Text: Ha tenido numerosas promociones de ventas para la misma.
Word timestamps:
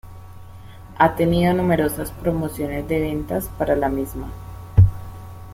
Ha 0.97 1.15
tenido 1.15 1.53
numerosas 1.53 2.09
promociones 2.09 2.87
de 2.87 3.01
ventas 3.01 3.47
para 3.59 3.75
la 3.75 3.87
misma. 3.87 4.31